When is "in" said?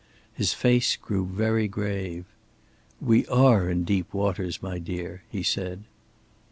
3.69-3.83